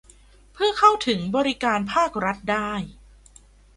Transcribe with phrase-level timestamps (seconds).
[0.53, 2.71] เพื่อเข้าถึงบริการภาครัฐได้